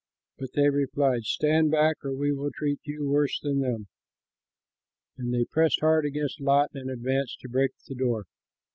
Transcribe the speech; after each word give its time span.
But 0.39 0.53
they 0.55 0.67
replied, 0.67 1.25
"Stand 1.25 1.69
back, 1.69 2.03
or 2.03 2.15
we 2.15 2.31
will 2.31 2.49
treat 2.49 2.79
you 2.85 3.07
worse 3.07 3.39
than 3.39 3.59
them." 3.59 3.85
And 5.15 5.31
they 5.31 5.45
pressed 5.45 5.81
hard 5.81 6.07
against 6.07 6.41
Lot 6.41 6.71
and 6.73 6.89
advanced 6.89 7.39
to 7.41 7.47
break 7.49 7.73
the 7.87 7.93
door. 7.93 8.25